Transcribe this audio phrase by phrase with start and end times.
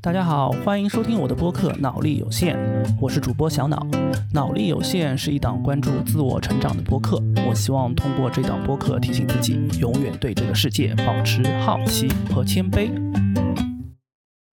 [0.00, 2.56] 大家好，欢迎收听我的播客《脑力有限》，
[3.00, 3.84] 我是主播小脑。
[4.32, 12.92] 脑力有限是一档关注自我成长的播客，我希望通过这档播客提醒自己，永远对这个世界保持好奇和谦卑。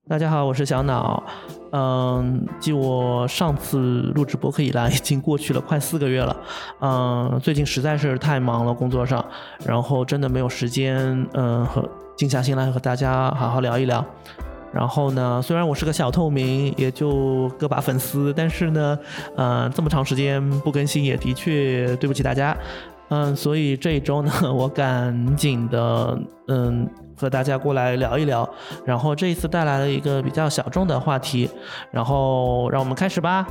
[0.07, 1.23] 大家好，我是小脑。
[1.71, 3.80] 嗯，继我上次
[4.14, 6.38] 录制播客以来，已经过去了快四个月了。
[6.82, 9.26] 嗯，最近实在是太忙了，工作上，
[9.66, 14.05] 然后真的没有时间，嗯，和静下心来和大家好好聊一聊。
[14.73, 18.98] 然后呢，虽然我是个小透明，也就个把粉丝，但是呢，
[19.35, 22.55] 嗯，这么长时间不更新，也的确对不起大家。
[23.09, 26.17] 嗯，所以这一周呢，我赶紧的，
[26.48, 28.49] 嗯，和大家过来聊一聊。
[28.85, 31.49] 然后这一次带来了一个比较小众的话题，
[31.91, 33.45] 然后让我们开始吧。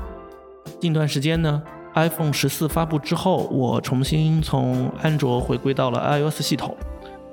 [0.81, 1.63] 近段时间呢
[1.95, 6.75] ，iPhone 十四发布之后，我重新从安卓回归到了 iOS 系统。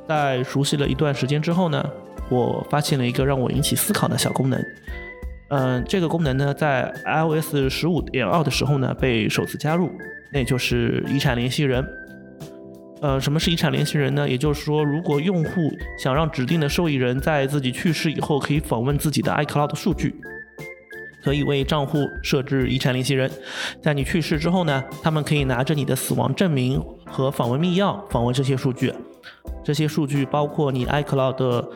[0.05, 1.85] 在熟悉了一段时间之后呢，
[2.29, 4.63] 我发现了一个让我引起思考的小功能。
[5.49, 9.89] 嗯，这个功能呢，在 iOS 十五点二的时候呢，被首次加入，
[10.33, 11.85] 那就是遗产联系人。
[12.99, 14.27] 呃，什么是遗产联系人呢？
[14.27, 20.13] 也就是说，如果用户想让指定的受益人在自己去世以后可以访问自己的 iCloud 数据，
[21.23, 23.31] 可以为账户设置遗产联系人。
[23.81, 28.91] 在你去世之后呢，他们可以拿着你的死亡证明和访问密钥访问这些数据。
[29.63, 31.69] 这些数据包括你 iCloud 的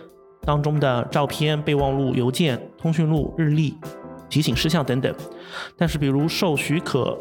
[0.43, 3.77] 当中的照片、备忘录、邮件、通讯录、日历、
[4.29, 5.13] 提醒事项等等。
[5.77, 7.17] 但是，比如受许可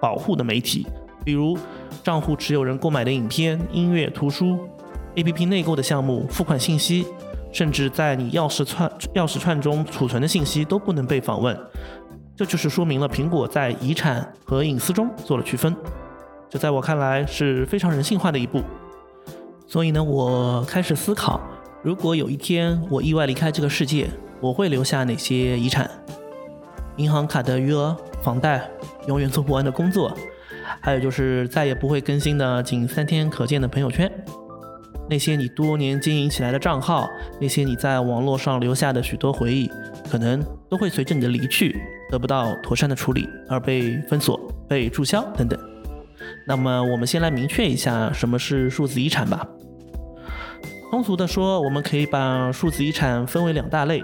[0.00, 0.86] 保护的媒体。
[1.24, 1.58] 比如，
[2.04, 4.58] 账户持有人购买的影片、音乐、图书、
[5.16, 7.04] APP 内购的项目、付款信息，
[7.50, 11.58] 甚至在你钥匙串钥匙串中储存的信息都不能被访问。
[12.36, 15.74] 这就是说明了苹果在遗产和隐私中做了区分。
[16.48, 18.62] 这在我看来是非常人性化的一步。
[19.66, 21.40] 所以呢，我开始思考，
[21.82, 24.08] 如果有一天我意外离开这个世界，
[24.40, 25.88] 我会留下哪些遗产？
[26.96, 28.68] 银行卡的余额、房贷、
[29.06, 30.16] 永远做不完的工作。
[30.80, 34.10] 还有就是再也不会更新的仅三天可见的朋友圈，
[35.08, 37.08] 那些你多年经营起来的账号，
[37.40, 39.70] 那些你在网络上留下的许多回忆，
[40.10, 41.80] 可能都会随着你的离去
[42.10, 45.58] 得不到妥善的处理而被封锁、被注销等等。
[46.46, 49.46] 那么我们先来明确一下什么是数字遗产吧。
[50.90, 54.02] 通俗的说，我们可以把数字遗产分为两大类，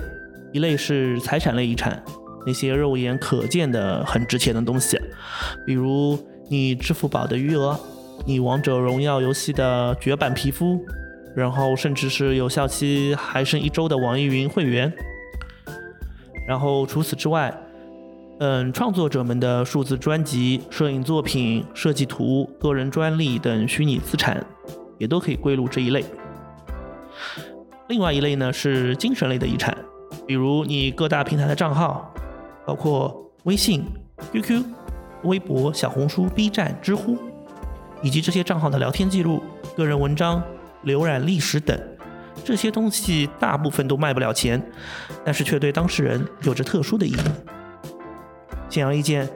[0.53, 2.03] 一类是财产类遗产，
[2.47, 4.99] 那些肉眼可见的很值钱的东西，
[5.67, 6.19] 比如。
[6.49, 7.79] 你支付宝的余额，
[8.27, 10.79] 你王者荣耀游戏的绝版皮肤，
[11.35, 14.93] 然后甚至是有效期还剩一周的网易云会员，
[16.47, 17.57] 然后除此之外，
[18.41, 24.45] 嗯，创作者们的数字专辑、摄影作品、设计图、个人专利等虚拟资产，
[24.99, 26.05] 也都可以归入这一类。
[27.89, 29.77] 另外一类呢是精神类的遗产，
[30.27, 32.13] 比如你各大平台的账号，
[32.67, 33.85] 包括微信、
[34.33, 34.65] QQ。
[35.25, 37.17] 微博、小红书、B 站、知乎，
[38.03, 39.41] 以及这些账号的聊天记录、
[39.77, 40.43] 个人文章、
[40.85, 41.81] 浏览历史等，
[42.45, 44.61] 这些东西大部分都卖不了钱，
[45.25, 47.17] 但是却对当事人有着特殊的意义。
[48.69, 49.31] 显而易见，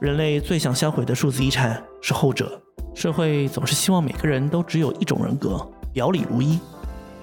[0.00, 2.60] 人类最想销毁的数字遗产是后者。
[2.92, 6.58] 社会总是希望每个人都只有一种人格，表里如一，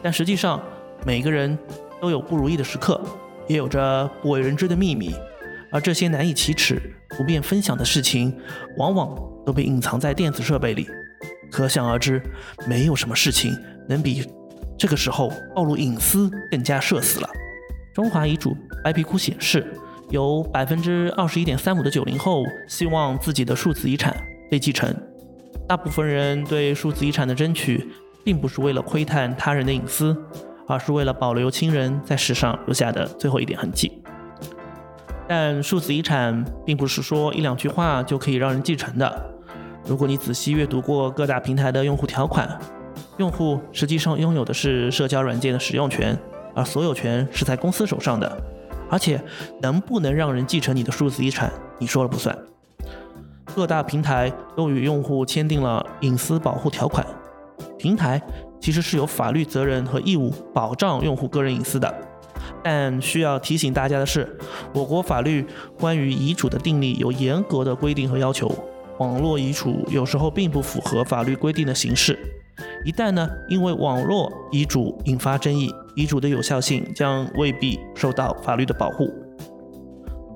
[0.05, 0.61] 但实际上，
[1.03, 1.57] 每个人
[1.99, 3.01] 都有不如意的时刻，
[3.47, 5.15] 也有着不为人知的秘密。
[5.71, 6.79] 而这些难以启齿、
[7.17, 8.31] 不便分享的事情，
[8.77, 10.87] 往往都被隐藏在电子设备里。
[11.51, 12.21] 可想而知，
[12.67, 13.57] 没有什么事情
[13.89, 14.23] 能比
[14.77, 17.27] 这个时候暴露隐私更加社死了。
[17.91, 19.65] 中华遗嘱白皮书显示，
[20.11, 24.15] 有百分之二十一点三五的九零后希望自己的数字遗产
[24.51, 24.95] 被继承。
[25.67, 27.89] 大部分人对数字遗产的争取，
[28.25, 30.17] 并不是为了窥探他人的隐私，
[30.67, 34.01] 而是为了保留亲人在世上留下的最后一点痕迹。
[35.27, 39.29] 但数字遗产并不是说一两句话就可以让人继承的。
[39.85, 42.59] 如果你仔细阅读过各大平台的用户条款，
[43.17, 46.17] 用户实际上拥有的是社交软件的使用权，
[46.55, 48.37] 而所有权是在公司手上的。
[48.87, 49.19] 而且，
[49.61, 52.37] 能不能让人继承你的数字遗产，你说了不算。
[53.55, 57.05] 各大平台都与用户签订了隐私保护条款，
[57.85, 58.19] 平台
[58.59, 61.93] 其实是有法律责任和义务保障用户个人隐私的。
[62.63, 64.27] 但需要提醒大家的是，
[64.73, 65.45] 我国法律
[65.79, 68.51] 关于遗嘱的订立有严格的规定和要求。
[68.97, 72.17] 网络遗嘱有时候并不符合法律规定的形式，
[72.83, 79.13] 一旦呢因为网络遗嘱引发争议，遗嘱的有效性将未必受到法律的保护。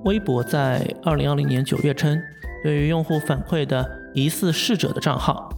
[0.06, 2.16] 微博在二零二零年九月称，
[2.64, 5.50] 对于用户反馈的疑似逝者的账号，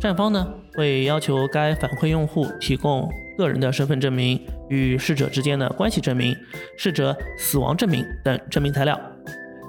[0.00, 6.36] 站方呢会要求该反馈用户提供个人的身份证明、与逝者之间的关系证明、
[6.76, 9.00] 逝者死亡证明等证明材料。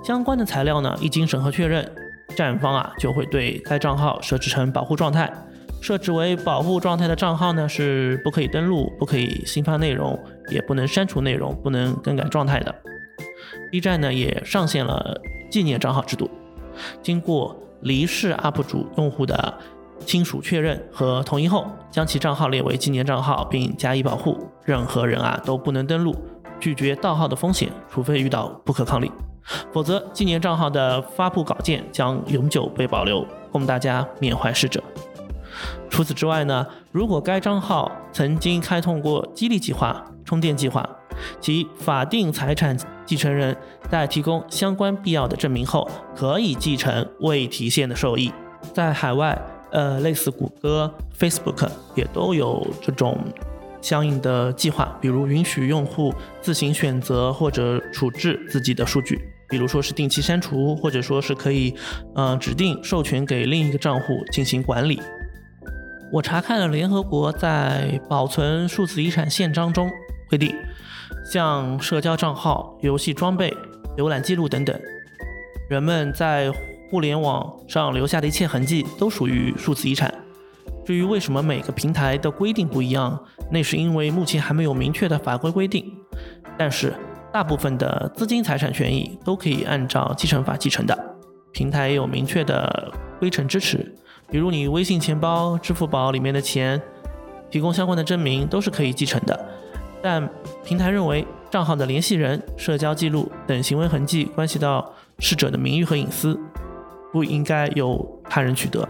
[0.04, 1.90] 相关的材料呢，一经审核确认，
[2.36, 5.32] 站方啊就会对该账号设置成保护状态。
[5.82, 10.20] 设置为保护状态的账号呢，是不可以登录、不可以新发内容、
[10.50, 12.74] 也不能删除内容、不能更改状态的。
[13.72, 16.30] B 站呢也上线了纪念账号制度，
[17.04, 19.54] 经过离世 UP 主用户的
[20.06, 24.38] 亲属确认和同意后，将其账号列为纪念账号，并加以保护。
[24.64, 26.16] 任何人啊都不能登录，
[26.60, 29.12] 拒绝盗号的风险，除非遇到不可抗力，
[29.74, 34.82] 否则纪念账号的发布稿件将永久被保留，供大家缅怀逝者。
[35.90, 40.88] 除此之外呢，如果该账号曾经开通过激励计划、充电计划，
[41.40, 43.56] 其法定财产继承人
[43.90, 48.32] 在提供相关必要的证明后，可以继承未提现的收益。
[48.74, 49.40] 在海外，
[49.76, 50.90] 呃，类似谷歌、
[51.20, 53.20] Facebook 也都有这种
[53.82, 59.20] 相应的计划，比如允许用户自行选择或者处置自己的数据，
[59.50, 61.76] 比如说是定期删除，或者说是可以，
[62.16, 65.02] 嗯，指定授权给另一个账户进行管理。
[66.10, 69.92] 我查看了联合国在保存数字遗产宪章中
[70.30, 70.56] 规定，
[71.30, 73.54] 像社交账号、游戏装备、
[73.98, 74.80] 浏览记录等等，
[75.70, 76.50] 人们在
[76.90, 80.14] 互联网上留下的一切痕迹都属于数字遗产。
[80.86, 83.20] 至于为什么每个平台的规定不一样，
[83.52, 85.92] 那是因为目前还没有明确的法规规定。
[86.58, 86.94] 但是
[87.34, 91.16] 大部分的资金财产权益都可以按照继承法继承的，
[91.52, 93.94] 平台也有明确的规程支持。
[94.30, 96.82] 比如你微信钱包、支付宝里面的钱，
[97.50, 99.46] 提供相关的证明都是可以继承的。
[100.02, 100.30] 但
[100.64, 106.40] 平台认为账号的联系人、社交记录等行为痕迹关系到逝者的名誉和隐私，
[107.16, 108.86] 不应该由他人取得。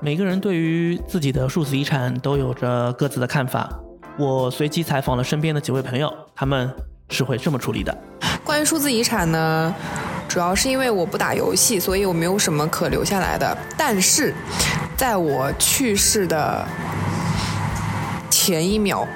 [0.00, 3.70] 每个人对于自己的数字遗产都有着各自的看法。
[4.18, 6.68] 我随机采访了身边的几位朋友，他们
[7.08, 7.96] 是会这么处理的。
[8.42, 9.72] 关于数字遗产呢？
[10.26, 13.56] 主要是因为我不打游戏，所以我没有什么可留下来的。
[13.78, 14.34] 但是，
[14.96, 16.66] 在我去世的
[18.28, 19.06] 前一秒，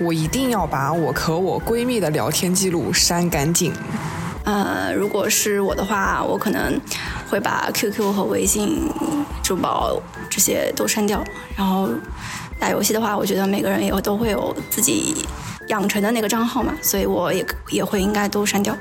[0.00, 3.72] 我一定要把我和我闺蜜的聊天记录删干净。
[4.44, 6.80] 呃，如果是我的话，我可能
[7.28, 8.88] 会把 QQ 和微信、
[9.42, 10.00] 支付宝
[10.30, 11.22] 这些都删掉。
[11.56, 11.88] 然后
[12.58, 15.26] 打游戏的话，我觉得每个人也都会有自己
[15.68, 18.76] 养成的那个账号嘛，所以我也也会应该都删掉。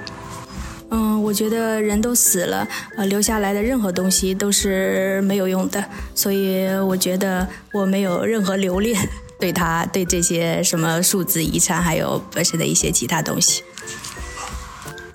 [0.91, 5.83] 嗯，我觉得人都死了，呃，留下来的任何东西都是没有用的，
[6.13, 9.09] 所以我觉得我没有任何留恋，
[9.39, 13.63] 对他对这些什么数字遗产，还有本身的一些其他东西。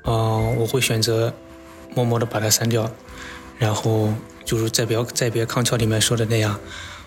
[0.04, 1.32] 嗯，我会选择
[1.94, 2.90] 默默的把它删掉，
[3.60, 4.08] 然后
[4.42, 6.58] 就是在别在别康桥里面说的那样，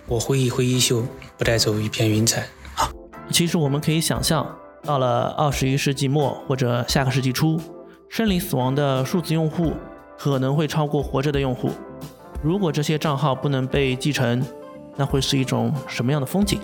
[0.05, 1.03] 我挥一挥衣袖，
[1.35, 2.47] 不带走一片云彩。
[2.75, 2.91] 好，
[3.31, 4.47] 其实我们可以想象，
[4.83, 7.59] 到了二十一世纪末或者下个世纪初。
[8.07, 9.73] 生理死亡的数字用户
[10.15, 11.71] 可能会超过活着的用户。
[12.44, 14.45] 如果这些账号不能被继承，
[14.95, 16.59] 那会是一种什么样的风景？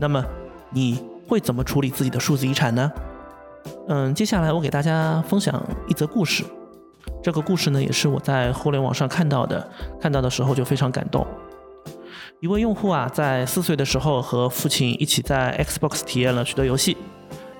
[0.00, 0.24] 那么
[0.70, 2.90] 你会怎么处理自己的数字遗产呢？
[3.86, 6.44] 嗯，接下来我给大家分享一则故事。
[7.22, 9.68] 这个故事呢，也是我在互联网上看到的，
[10.00, 11.26] 看到的时候就非常感动。
[12.40, 16.96] 一位用户啊，在四岁的时候和父亲一起在 Xbox 体验了许多游戏。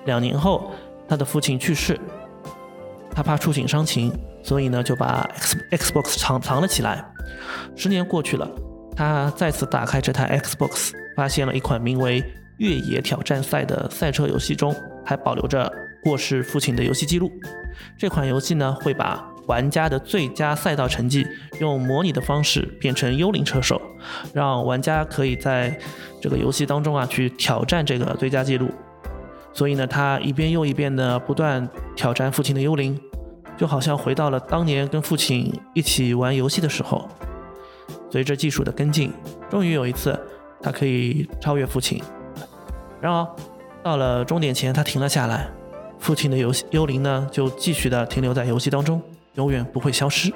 [0.05, 0.71] 两年后，
[1.07, 1.99] 他的父亲去世。
[3.11, 7.03] 他怕触景伤情，所以呢就把 X Xbox 藏藏了起来。
[7.75, 8.49] 十年过去了，
[8.95, 12.21] 他再次打开这台 Xbox，发现了一款名为
[12.59, 14.73] 《越野挑战赛》的赛车游戏中
[15.03, 15.69] 还保留着
[16.01, 17.29] 过世父亲的游戏记录。
[17.97, 21.25] 这款游戏呢会把玩家的最佳赛道成绩
[21.59, 23.81] 用模拟的方式变成幽灵车手，
[24.31, 25.75] 让玩家可以在
[26.21, 28.69] 这个游戏当中啊去挑战这个最佳记录。
[29.51, 32.97] 所以呢，他一遍又一遍的不断挑战父亲的幽灵。
[33.57, 37.05] 就好像回到了当年跟父亲一起玩游戏的时候。
[38.09, 39.11] 随着技术的跟进，
[39.49, 40.17] 终于有一次，
[40.61, 42.01] 他可以超越父亲。
[43.01, 43.27] 然而，
[43.83, 45.49] 到了终点前，他停了下来。
[45.97, 49.01] 父亲的游戏幽灵呢，就继续的停留在游戏当中，
[49.39, 50.33] 永远不会消失。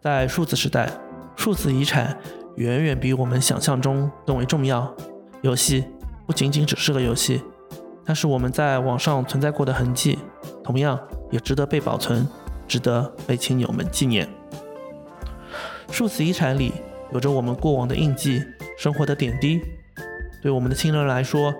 [0.00, 0.90] 在数字时代，
[1.36, 2.18] 数字遗产
[2.56, 4.92] 远远比我们想象中更为重要。
[5.42, 5.84] 游戏
[6.26, 7.40] 不仅仅只是个游戏，
[8.04, 10.18] 它是我们在网上存在过的痕迹。
[10.64, 10.98] 同样
[11.30, 12.26] 也值得被保存，
[12.66, 14.28] 值得被亲友们纪念。
[15.92, 16.72] 数字遗产里
[17.12, 18.42] 有着我们过往的印记、
[18.76, 19.60] 生活的点滴，
[20.42, 21.54] 对我们的亲人来说，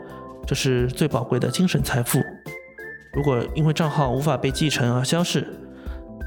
[0.44, 2.18] 这是最宝贵的精神财富。
[3.14, 5.48] 如果因为账号无法被继承而消逝，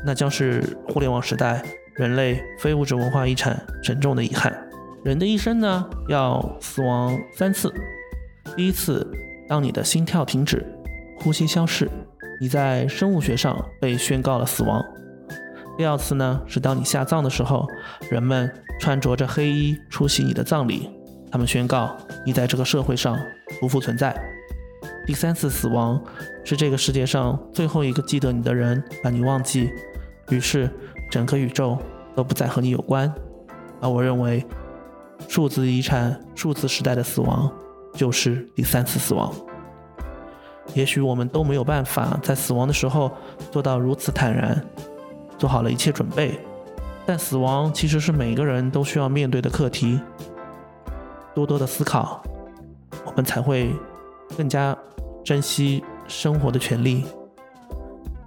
[0.05, 1.63] 那将是互联网时代
[1.95, 4.55] 人类非物质文化遗产沉重的遗憾。
[5.03, 7.73] 人的一生呢，要死亡三次，
[8.55, 9.05] 第一次，
[9.47, 10.65] 当你的心跳停止，
[11.19, 11.89] 呼吸消逝，
[12.39, 14.83] 你在生物学上被宣告了死亡。
[15.77, 17.67] 第二次呢，是当你下葬的时候，
[18.09, 20.89] 人们穿着着黑衣出席你的葬礼，
[21.31, 23.17] 他们宣告你在这个社会上
[23.59, 24.15] 不复存在。
[25.07, 25.99] 第三次死亡
[26.43, 29.71] 是这个世界上最后一个记得你的人把你忘记，
[30.31, 30.67] 于是
[31.11, 31.77] 整个宇宙
[32.15, 33.13] 都不再和你有关。
[33.79, 34.43] 而我认为，
[35.27, 37.51] 数字遗产、数字时代的死亡
[37.93, 39.31] 就是第三次死亡。
[40.73, 43.11] 也许我们都没有办法在死亡的时候
[43.51, 44.59] 做到如此坦然。
[45.37, 46.39] 做好了一切准备，
[47.03, 49.99] 但死亡其实是每个人都需要面对的课题。
[51.33, 52.21] 多多的思考，
[53.03, 53.73] 我们才会
[54.37, 54.77] 更加
[55.23, 57.05] 珍惜生活的权利，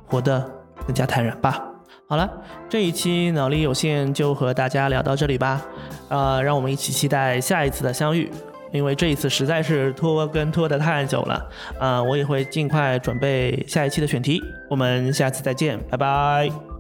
[0.07, 0.45] 活得
[0.85, 1.74] 更加坦然吧。
[2.07, 2.31] 好了，
[2.69, 5.63] 这一期脑力有限就和大家聊到这里吧。
[6.09, 8.31] 呃，让我们一起期待下一次的相遇，
[8.73, 11.49] 因为这一次实在是拖跟拖得太久了。
[11.79, 14.43] 啊，我也会尽快准备下一期的选题。
[14.69, 16.74] 我们下次再见，拜拜。